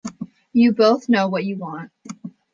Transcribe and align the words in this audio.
You 0.51 0.73
both 0.73 1.09
know 1.09 1.27
what 1.27 1.45
you 1.45 1.57
want. 1.57 1.91